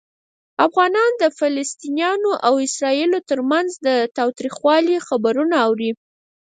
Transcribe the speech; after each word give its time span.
افغانان 0.67 1.11
د 1.21 1.23
فلسطینیانو 1.37 2.31
او 2.47 2.53
اسرائیلیانو 2.67 3.19
ترمنځ 3.29 3.69
د 3.87 3.89
تاوتریخوالي 4.17 4.97
خبرونه 5.07 5.55
اوري. 5.67 5.91